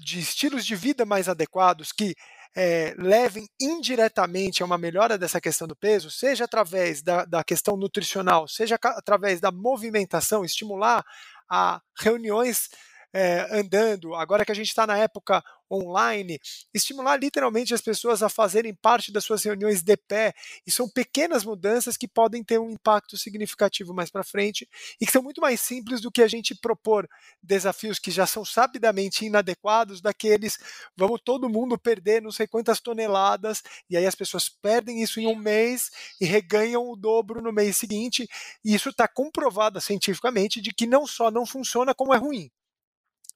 [0.00, 2.14] de estilos de vida mais adequados, que
[2.56, 7.76] é, levem indiretamente a uma melhora dessa questão do peso, seja através da, da questão
[7.76, 11.04] nutricional, seja através da movimentação, estimular
[11.50, 12.68] a reuniões
[13.12, 16.38] é, andando, agora que a gente está na época online,
[16.72, 20.32] estimular literalmente as pessoas a fazerem parte das suas reuniões de pé.
[20.66, 24.68] E são pequenas mudanças que podem ter um impacto significativo mais para frente
[25.00, 27.08] e que são muito mais simples do que a gente propor
[27.42, 30.58] desafios que já são sabidamente inadequados, daqueles
[30.96, 35.26] vamos todo mundo perder não sei quantas toneladas, e aí as pessoas perdem isso em
[35.26, 35.90] um mês
[36.20, 38.28] e reganham o dobro no mês seguinte.
[38.64, 42.50] E isso está comprovado cientificamente de que não só não funciona, como é ruim.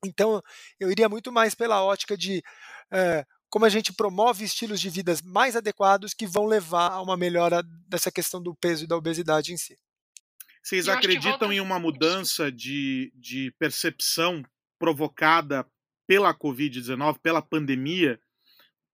[0.05, 0.43] Então,
[0.81, 2.43] eu iria muito mais pela ótica de
[2.91, 7.17] é, como a gente promove estilos de vida mais adequados que vão levar a uma
[7.17, 9.79] melhora dessa questão do peso e da obesidade em si.
[10.63, 11.55] Vocês acreditam volta...
[11.55, 14.43] em uma mudança de, de percepção
[14.79, 15.67] provocada
[16.07, 18.19] pela Covid-19, pela pandemia?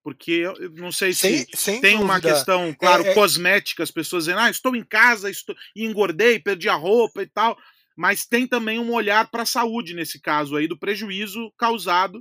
[0.02, 2.04] Porque eu não sei se sem, sem tem dúvida.
[2.04, 3.14] uma questão, claro, é, é...
[3.14, 5.54] cosmética, as pessoas dizendo, ah, estou em casa, estou...
[5.76, 7.56] engordei, perdi a roupa e tal
[7.98, 12.18] mas tem também um olhar para a saúde nesse caso aí, do prejuízo causado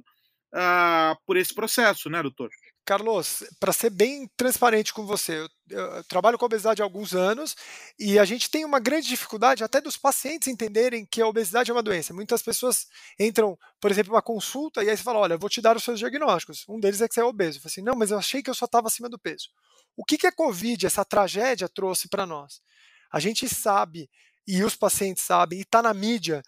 [0.52, 2.50] uh, por esse processo, né, doutor?
[2.84, 7.56] Carlos, para ser bem transparente com você, eu, eu, trabalho com obesidade há alguns anos
[8.00, 11.74] e a gente tem uma grande dificuldade até dos pacientes entenderem que a obesidade é
[11.74, 12.12] uma doença.
[12.12, 12.88] Muitas pessoas
[13.20, 16.00] entram, por exemplo, uma consulta e aí você fala: Olha, vou te dar os seus
[16.00, 16.66] diagnósticos.
[16.68, 17.58] Um deles é que você é obeso.
[17.58, 19.50] Eu falo assim: Não, mas eu achei que eu só estava acima do peso.
[19.96, 22.62] O que, que a Covid, essa tragédia, trouxe para nós?
[23.12, 24.10] A gente sabe
[24.48, 26.42] e os pacientes sabem, e está na mídia,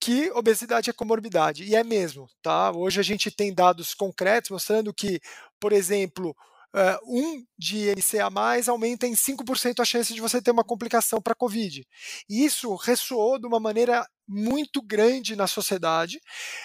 [0.00, 1.64] que obesidade é comorbidade.
[1.64, 2.72] E é mesmo, tá?
[2.72, 5.20] Hoje a gente tem dados concretos mostrando que,
[5.60, 6.36] por exemplo,
[6.74, 8.28] uh, um de MCA
[8.68, 11.86] aumenta em 5% a chance de você ter uma complicação para Covid.
[12.28, 16.18] E isso ressoou de uma maneira muito grande na sociedade,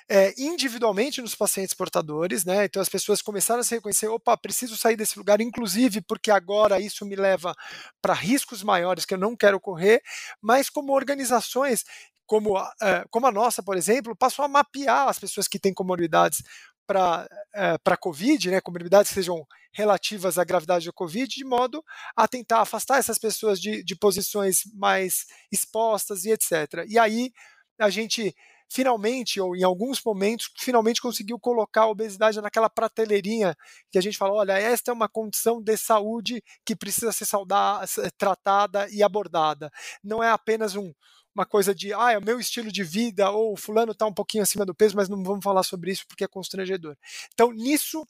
[0.08, 2.66] é, individualmente nos pacientes portadores, né?
[2.66, 6.80] Então as pessoas começaram a se reconhecer, opa, preciso sair desse lugar, inclusive porque agora
[6.80, 7.54] isso me leva
[8.02, 10.02] para riscos maiores que eu não quero correr,
[10.42, 11.84] mas como organizações
[12.30, 12.70] como, uh,
[13.10, 16.44] como a nossa, por exemplo, passou a mapear as pessoas que têm comorbidades
[16.90, 21.84] para é, a Covid, né, comorbidades que sejam relativas à gravidade da Covid, de modo
[22.16, 26.84] a tentar afastar essas pessoas de, de posições mais expostas e etc.
[26.88, 27.32] E aí
[27.78, 28.34] a gente
[28.72, 33.56] finalmente, ou em alguns momentos, finalmente conseguiu colocar a obesidade naquela prateleirinha
[33.92, 37.86] que a gente fala, olha, esta é uma condição de saúde que precisa ser saudada,
[38.18, 39.72] tratada e abordada.
[40.04, 40.94] Não é apenas um,
[41.34, 44.44] uma coisa de, ah, é o meu estilo de vida, ou fulano está um pouquinho
[44.44, 46.96] acima do peso, mas não vamos falar sobre isso porque é constrangedor.
[47.34, 48.06] Então, nisso,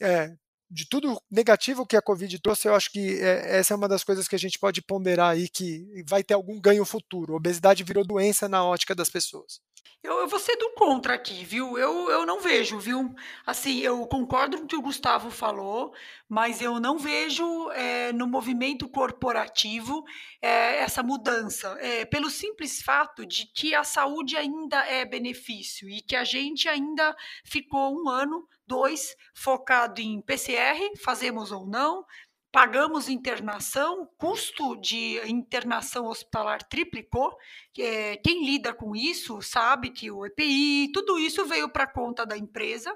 [0.00, 0.34] é,
[0.70, 4.04] de tudo negativo que a Covid trouxe, eu acho que é, essa é uma das
[4.04, 7.32] coisas que a gente pode ponderar aí que vai ter algum ganho futuro.
[7.32, 9.60] A obesidade virou doença na ótica das pessoas.
[10.02, 11.76] Eu, eu vou ser do contra aqui, viu?
[11.76, 13.12] Eu, eu não vejo, viu?
[13.44, 15.92] Assim, eu concordo com o que o Gustavo falou,
[16.28, 20.04] mas eu não vejo é, no movimento corporativo
[20.40, 26.00] é, essa mudança, é, pelo simples fato de que a saúde ainda é benefício e
[26.00, 32.04] que a gente ainda ficou um ano, dois, focado em PCR, fazemos ou não,
[32.52, 37.36] pagamos internação, custo de internação hospitalar triplicou.
[37.78, 42.36] É, quem lida com isso sabe que o EPI, tudo isso veio para conta da
[42.36, 42.94] empresa.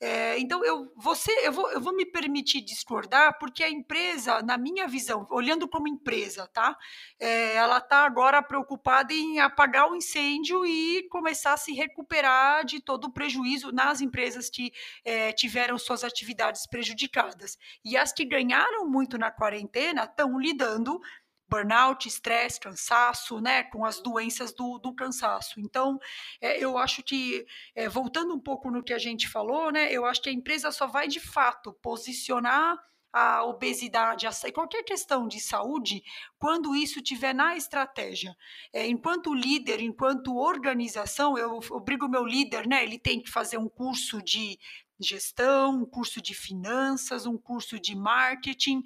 [0.00, 4.56] É, então, eu, você, eu, vou, eu vou me permitir discordar, porque a empresa, na
[4.56, 6.76] minha visão, olhando como empresa, tá?
[7.18, 12.80] É, ela está agora preocupada em apagar o incêndio e começar a se recuperar de
[12.80, 14.72] todo o prejuízo nas empresas que
[15.04, 17.58] é, tiveram suas atividades prejudicadas.
[17.84, 21.00] E as que ganharam muito na quarentena estão lidando
[21.48, 25.60] burnout, estresse, cansaço, né, com as doenças do, do cansaço.
[25.60, 25.98] Então,
[26.40, 30.04] é, eu acho que, é, voltando um pouco no que a gente falou, né, eu
[30.04, 32.78] acho que a empresa só vai de fato posicionar
[33.10, 36.02] a obesidade, a, qualquer questão de saúde,
[36.38, 38.36] quando isso tiver na estratégia.
[38.72, 43.56] É, enquanto líder, enquanto organização, eu obrigo o meu líder, né, ele tem que fazer
[43.56, 44.58] um curso de
[45.00, 48.82] gestão, um curso de finanças, um curso de marketing,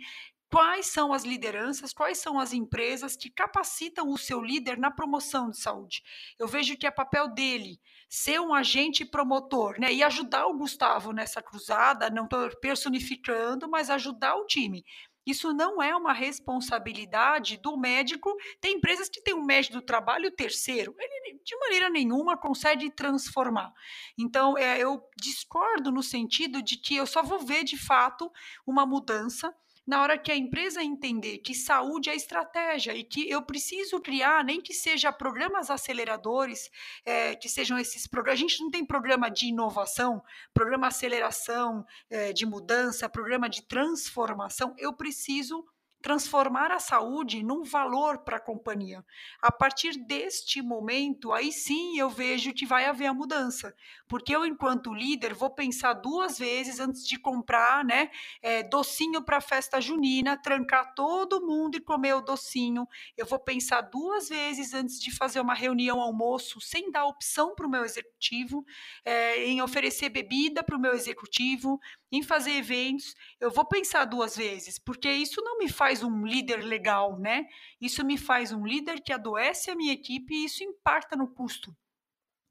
[0.52, 5.48] quais são as lideranças, quais são as empresas que capacitam o seu líder na promoção
[5.48, 6.02] de saúde.
[6.38, 9.90] Eu vejo que é papel dele ser um agente promotor, né?
[9.90, 14.84] E ajudar o Gustavo nessa cruzada, não estou personificando, mas ajudar o time.
[15.24, 18.36] Isso não é uma responsabilidade do médico.
[18.60, 20.94] Tem empresas que têm um médico do trabalho terceiro.
[20.98, 23.72] Ele, de maneira nenhuma, consegue transformar.
[24.18, 28.30] Então, é, eu discordo no sentido de que eu só vou ver, de fato,
[28.66, 29.54] uma mudança
[29.86, 34.44] na hora que a empresa entender que saúde é estratégia e que eu preciso criar,
[34.44, 36.70] nem que seja programas aceleradores,
[37.04, 38.40] é, que sejam esses programas.
[38.40, 40.22] A gente não tem programa de inovação,
[40.54, 44.74] programa aceleração é, de mudança, programa de transformação.
[44.78, 45.64] Eu preciso
[46.02, 49.04] transformar a saúde num valor para a companhia.
[49.40, 53.74] A partir deste momento, aí sim eu vejo que vai haver a mudança,
[54.08, 58.10] porque eu, enquanto líder, vou pensar duas vezes antes de comprar, né,
[58.42, 62.86] é, docinho para festa junina, trancar todo mundo e comer o docinho.
[63.16, 67.66] Eu vou pensar duas vezes antes de fazer uma reunião almoço, sem dar opção para
[67.66, 68.64] o meu executivo,
[69.04, 71.80] é, em oferecer bebida para o meu executivo,
[72.12, 73.14] em fazer eventos.
[73.40, 77.46] Eu vou pensar duas vezes, porque isso não me faz um líder legal, né?
[77.80, 81.74] Isso me faz um líder que adoece a minha equipe e isso impacta no custo.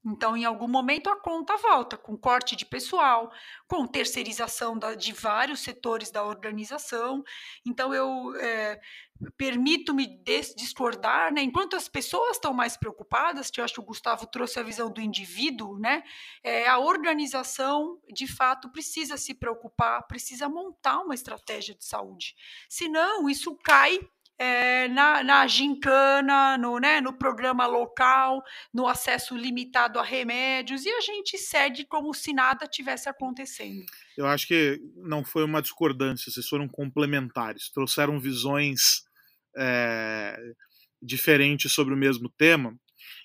[0.03, 3.31] Então, em algum momento, a conta volta, com corte de pessoal,
[3.67, 7.23] com terceirização da, de vários setores da organização.
[7.63, 8.81] Então, eu é,
[9.37, 10.07] permito-me
[10.57, 11.43] discordar, né?
[11.43, 14.91] enquanto as pessoas estão mais preocupadas, que eu acho que o Gustavo trouxe a visão
[14.91, 16.03] do indivíduo, né?
[16.43, 22.35] É, a organização, de fato, precisa se preocupar, precisa montar uma estratégia de saúde.
[22.67, 23.99] Senão, isso cai
[24.41, 30.89] é, na, na gincana, no, né, no programa local, no acesso limitado a remédios, e
[30.89, 33.85] a gente segue como se nada tivesse acontecendo.
[34.17, 39.03] Eu acho que não foi uma discordância, vocês foram complementares, trouxeram visões
[39.55, 40.35] é,
[40.99, 42.75] diferentes sobre o mesmo tema.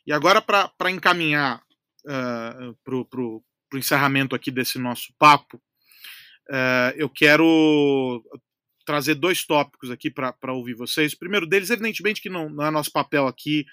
[0.07, 1.63] E agora, para encaminhar
[2.05, 3.43] uh, para o
[3.75, 5.57] encerramento aqui desse nosso papo,
[6.51, 8.23] uh, eu quero
[8.87, 11.13] trazer dois tópicos aqui para ouvir vocês.
[11.13, 13.67] O primeiro deles, evidentemente, que não, não é nosso papel aqui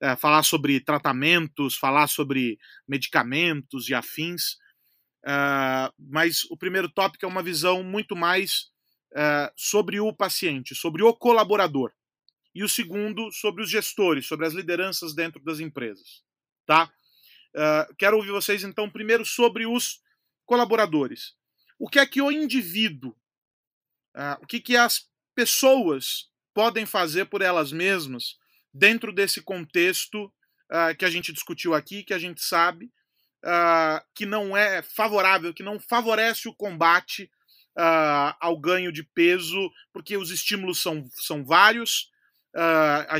[0.00, 4.54] é, falar sobre tratamentos, falar sobre medicamentos e afins,
[5.26, 8.70] uh, mas o primeiro tópico é uma visão muito mais
[9.12, 11.92] uh, sobre o paciente, sobre o colaborador.
[12.54, 16.22] E o segundo, sobre os gestores, sobre as lideranças dentro das empresas.
[16.64, 16.90] Tá?
[17.54, 20.00] Uh, quero ouvir vocês, então, primeiro sobre os
[20.46, 21.34] colaboradores.
[21.78, 23.14] O que é que o indivíduo
[24.16, 28.36] Uh, o que, que as pessoas podem fazer por elas mesmas
[28.72, 32.86] dentro desse contexto uh, que a gente discutiu aqui, que a gente sabe
[33.44, 37.30] uh, que não é favorável, que não favorece o combate
[38.40, 42.10] ao ganho de peso, porque os estímulos são, são vários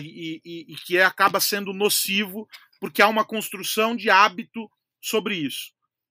[0.02, 2.46] e, e, e que acaba sendo nocivo,
[2.78, 5.70] porque há uma construção de hábito sobre isso.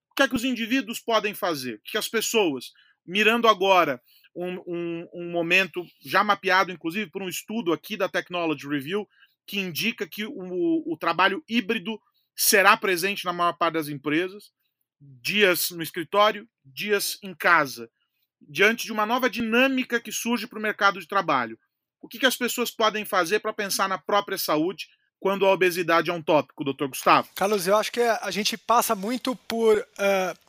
[0.09, 1.75] O que é que os indivíduos podem fazer?
[1.75, 2.71] O que as pessoas,
[3.05, 4.01] mirando agora
[4.43, 9.07] um, um, um momento já mapeado, inclusive, por um estudo aqui da Technology Review,
[9.45, 11.99] que indica que o, o trabalho híbrido
[12.35, 14.51] será presente na maior parte das empresas,
[15.01, 17.89] dias no escritório, dias em casa.
[18.41, 21.59] diante de uma nova dinâmica que surge para o mercado de trabalho.
[22.01, 24.87] O que, que as pessoas podem fazer para pensar na própria saúde
[25.19, 27.27] quando a obesidade é um tópico, doutor Gustavo?
[27.35, 30.48] Carlos, eu acho que a gente passa muito por uh,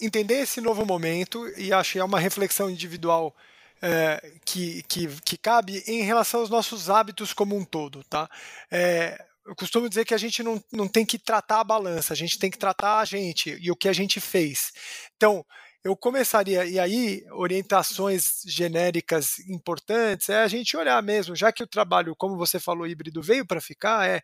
[0.00, 3.34] entender esse novo momento e acho que é uma reflexão individual
[3.78, 8.04] uh, que, que, que cabe em relação aos nossos hábitos como um todo.
[8.04, 8.28] Tá?
[8.70, 12.16] É, eu costumo dizer que a gente não, não tem que tratar a balança, a
[12.16, 14.72] gente tem que tratar a gente e o que a gente fez.
[15.16, 15.44] Então,
[15.82, 21.66] eu começaria, e aí, orientações genéricas importantes, é a gente olhar mesmo, já que o
[21.66, 24.20] trabalho, como você falou, híbrido veio para ficar, é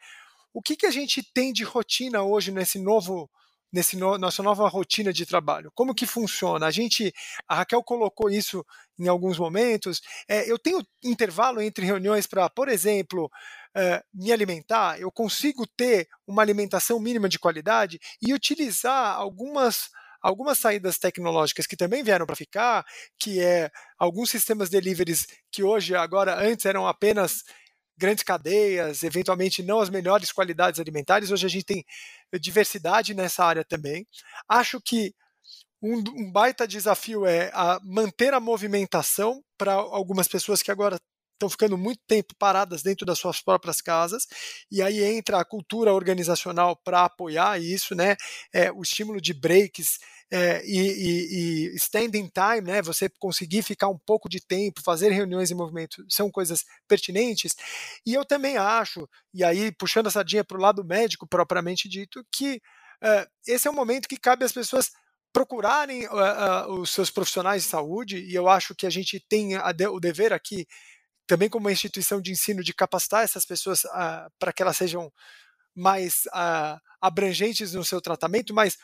[0.52, 3.30] o que, que a gente tem de rotina hoje nesse novo
[3.74, 5.72] nesse no, nossa nova rotina de trabalho.
[5.74, 6.64] Como que funciona?
[6.64, 7.12] A gente,
[7.48, 8.64] a Raquel colocou isso
[8.96, 10.00] em alguns momentos.
[10.28, 13.28] É, eu tenho intervalo entre reuniões para, por exemplo,
[13.76, 15.00] é, me alimentar.
[15.00, 19.90] Eu consigo ter uma alimentação mínima de qualidade e utilizar algumas
[20.22, 22.82] algumas saídas tecnológicas que também vieram para ficar,
[23.18, 27.42] que é alguns sistemas deliveries que hoje, agora, antes eram apenas
[27.96, 31.84] grandes cadeias, eventualmente não as melhores qualidades alimentares, hoje a gente tem
[32.38, 34.06] diversidade nessa área também.
[34.48, 35.14] Acho que
[35.82, 40.98] um, um baita desafio é a manter a movimentação para algumas pessoas que agora
[41.34, 44.26] estão ficando muito tempo paradas dentro das suas próprias casas,
[44.70, 48.16] e aí entra a cultura organizacional para apoiar isso, né?
[48.52, 49.98] É, o estímulo de breaks
[50.32, 52.82] é, e, e, e, standing time, né?
[52.82, 57.54] Você conseguir ficar um pouco de tempo, fazer reuniões em movimento, são coisas pertinentes.
[58.06, 62.24] E eu também acho, e aí puxando a sardinha para o lado médico propriamente dito,
[62.32, 62.60] que
[63.02, 64.90] é, esse é um momento que cabe às pessoas
[65.32, 69.50] procurarem uh, uh, os seus profissionais de saúde, e eu acho que a gente tem
[69.74, 70.66] de, o dever aqui
[71.26, 75.12] também como uma instituição de ensino de capacitar essas pessoas uh, para que elas sejam
[75.74, 76.22] mais
[77.00, 78.78] abrangentes no seu tratamento, mas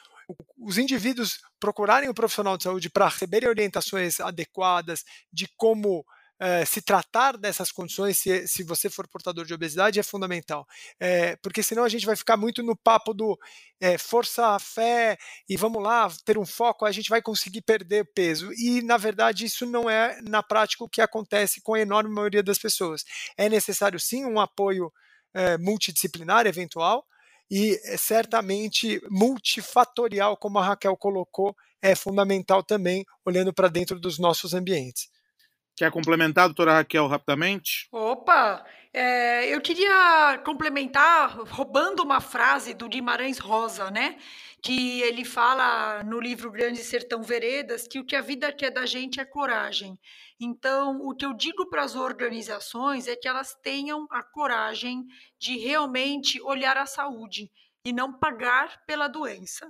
[0.58, 6.04] os indivíduos procurarem o profissional de saúde para receberem orientações adequadas de como
[6.42, 10.66] é, se tratar dessas condições, se, se você for portador de obesidade, é fundamental.
[10.98, 13.38] É, porque senão a gente vai ficar muito no papo do
[13.78, 18.50] é, força, fé e vamos lá, ter um foco, a gente vai conseguir perder peso.
[18.54, 22.42] E, na verdade, isso não é, na prática, o que acontece com a enorme maioria
[22.42, 23.04] das pessoas.
[23.36, 24.90] É necessário, sim, um apoio
[25.60, 27.06] multidisciplinar eventual,
[27.50, 34.54] e certamente multifatorial, como a Raquel colocou, é fundamental também, olhando para dentro dos nossos
[34.54, 35.08] ambientes.
[35.76, 37.88] Quer complementar, doutora Raquel, rapidamente?
[37.90, 38.64] Opa!
[38.92, 44.18] É, eu queria complementar roubando uma frase do Guimarães Rosa, né?
[44.62, 48.84] Que ele fala no livro Grande Sertão Veredas que o que a vida quer da
[48.84, 49.98] gente é coragem.
[50.40, 55.06] Então, o que eu digo para as organizações é que elas tenham a coragem
[55.38, 57.50] de realmente olhar a saúde
[57.84, 59.68] e não pagar pela doença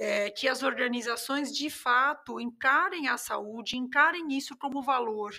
[0.00, 5.30] é, que as organizações de fato encarem a saúde, encarem isso como valor.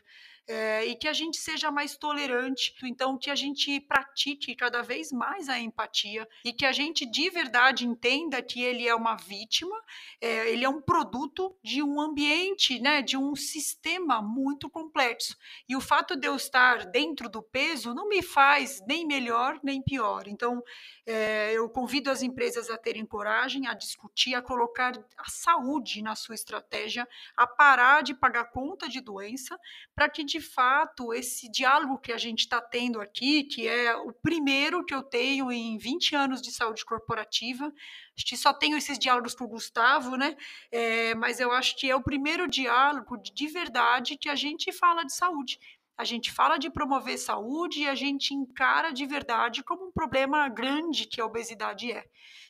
[0.54, 5.10] É, e que a gente seja mais tolerante, então que a gente pratique cada vez
[5.10, 9.82] mais a empatia e que a gente de verdade entenda que ele é uma vítima,
[10.20, 15.38] é, ele é um produto de um ambiente, né, de um sistema muito complexo.
[15.70, 19.82] E o fato de eu estar dentro do peso não me faz nem melhor nem
[19.82, 20.28] pior.
[20.28, 20.62] Então,
[21.06, 26.14] é, eu convido as empresas a terem coragem, a discutir, a colocar a saúde na
[26.14, 29.58] sua estratégia, a parar de pagar conta de doença,
[29.96, 34.12] para que de fato esse diálogo que a gente está tendo aqui, que é o
[34.12, 37.72] primeiro que eu tenho em 20 anos de saúde corporativa,
[38.16, 40.36] acho que só tenho esses diálogos com o Gustavo, né?
[40.72, 45.04] É, mas eu acho que é o primeiro diálogo de verdade que a gente fala
[45.04, 45.60] de saúde
[46.02, 50.50] a gente fala de promover saúde e a gente encara de verdade como um problema
[50.50, 52.04] grande que a obesidade é.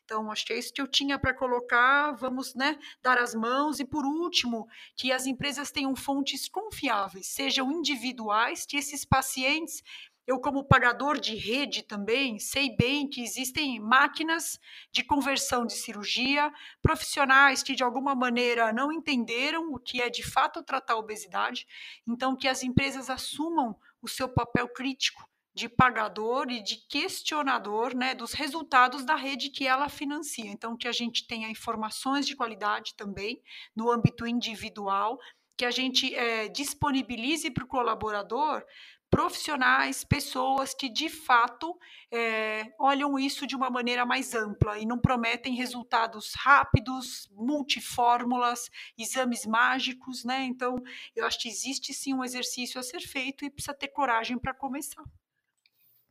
[0.06, 2.14] Então, acho que é isso que eu tinha para colocar.
[2.14, 3.82] Vamos né, dar as mãos.
[3.82, 9.84] E, por último, que as empresas tenham fontes confiáveis, sejam individuais, que esses pacientes
[10.28, 14.60] eu, como pagador de rede também, sei bem que existem máquinas
[14.92, 16.52] de conversão de cirurgia,
[16.82, 21.68] profissionais que de alguma maneira não entenderam o que é de fato tratar a obesidade,
[22.08, 28.16] então que as empresas assumam o seu papel crítico de pagador e de questionador né,
[28.16, 30.50] dos resultados da rede que ela financia.
[30.50, 33.42] Então, que a gente tenha informações de qualidade também
[33.76, 35.20] no âmbito individual,
[35.58, 38.64] que a gente é, disponibilize para o colaborador
[39.12, 41.78] profissionais, pessoas que de fato
[42.10, 49.46] é, olham isso de uma maneira mais ampla e não prometem resultados rápidos, multifórmulas, exames
[49.46, 50.46] mágicos, né?
[50.46, 50.82] Então,
[51.14, 54.54] eu acho que existe sim um exercício a ser feito e precisa ter coragem para
[54.54, 55.04] começar.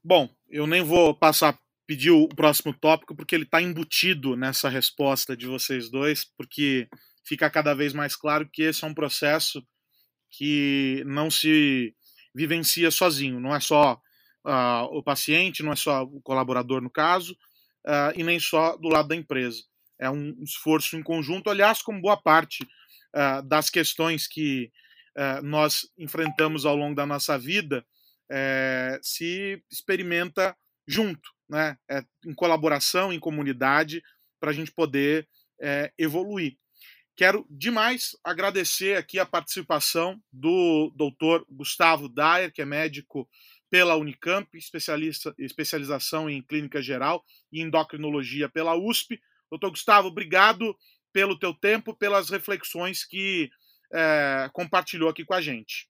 [0.04, 5.36] Bom, eu nem vou passar pedir o próximo tópico porque ele está embutido nessa resposta
[5.36, 6.86] de vocês dois, porque
[7.24, 9.66] fica cada vez mais claro que esse é um processo
[10.30, 11.94] que não se
[12.34, 14.00] vivencia sozinho, não é só
[14.44, 17.32] uh, o paciente, não é só o colaborador no caso,
[17.86, 19.62] uh, e nem só do lado da empresa.
[19.98, 24.70] É um esforço em conjunto, aliás, como boa parte uh, das questões que
[25.42, 27.84] nós enfrentamos ao longo da nossa vida
[28.30, 30.56] é, se experimenta
[30.86, 31.76] junto, né?
[31.90, 34.02] É, em colaboração, em comunidade,
[34.38, 35.28] para a gente poder
[35.60, 36.56] é, evoluir.
[37.16, 43.28] Quero demais agradecer aqui a participação do doutor Gustavo Dyer, que é médico
[43.68, 49.20] pela Unicamp, especialista, especialização em clínica geral e endocrinologia pela USP.
[49.50, 50.74] Doutor Gustavo, obrigado
[51.12, 53.50] pelo teu tempo, pelas reflexões que
[53.92, 55.89] é, compartilhou aqui com a gente.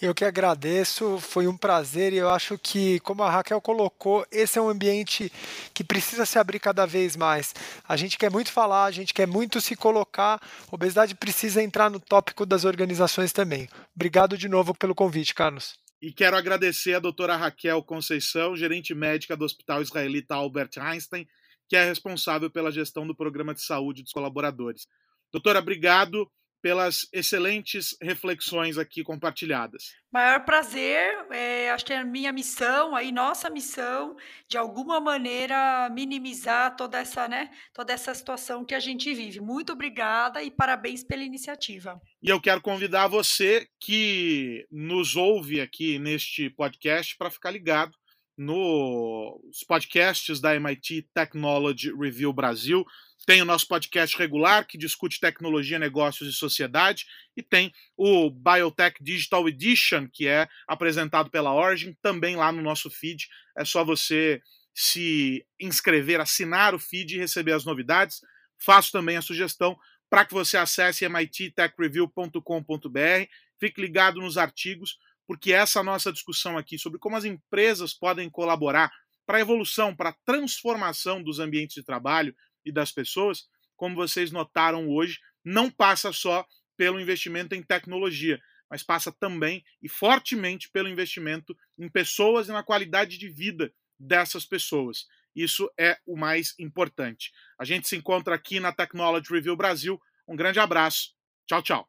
[0.00, 4.58] Eu que agradeço, foi um prazer e eu acho que, como a Raquel colocou, esse
[4.58, 5.32] é um ambiente
[5.74, 7.54] que precisa se abrir cada vez mais.
[7.88, 10.40] A gente quer muito falar, a gente quer muito se colocar,
[10.70, 13.68] obesidade precisa entrar no tópico das organizações também.
[13.94, 15.78] Obrigado de novo pelo convite, Carlos.
[16.00, 21.26] E quero agradecer a doutora Raquel Conceição, gerente médica do Hospital Israelita Albert Einstein,
[21.68, 24.86] que é responsável pela gestão do programa de saúde dos colaboradores.
[25.32, 26.30] Doutora, obrigado
[26.60, 29.94] pelas excelentes reflexões aqui compartilhadas.
[30.10, 34.16] Maior prazer, é, acho que é a minha missão, aí nossa missão,
[34.48, 39.40] de alguma maneira minimizar toda essa, né, toda essa situação que a gente vive.
[39.40, 42.00] Muito obrigada e parabéns pela iniciativa.
[42.22, 47.96] E eu quero convidar você que nos ouve aqui neste podcast para ficar ligado
[48.38, 52.86] nos podcasts da MIT Technology Review Brasil.
[53.26, 57.04] Tem o nosso podcast regular, que discute tecnologia, negócios e sociedade,
[57.36, 62.88] e tem o Biotech Digital Edition, que é apresentado pela Origin, também lá no nosso
[62.88, 63.28] feed.
[63.56, 64.40] É só você
[64.72, 68.20] se inscrever, assinar o feed e receber as novidades.
[68.56, 69.76] Faço também a sugestão
[70.08, 73.28] para que você acesse mittechreview.com.br,
[73.58, 74.96] fique ligado nos artigos,
[75.28, 78.90] porque essa nossa discussão aqui sobre como as empresas podem colaborar
[79.26, 84.32] para a evolução, para a transformação dos ambientes de trabalho e das pessoas, como vocês
[84.32, 86.46] notaram hoje, não passa só
[86.78, 92.62] pelo investimento em tecnologia, mas passa também e fortemente pelo investimento em pessoas e na
[92.62, 93.70] qualidade de vida
[94.00, 95.06] dessas pessoas.
[95.36, 97.32] Isso é o mais importante.
[97.58, 100.00] A gente se encontra aqui na Technology Review Brasil.
[100.26, 101.14] Um grande abraço.
[101.46, 101.88] Tchau, tchau.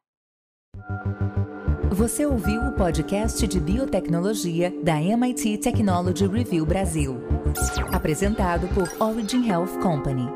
[2.00, 7.20] Você ouviu o podcast de biotecnologia da MIT Technology Review Brasil,
[7.92, 10.26] apresentado por Origin Health Company.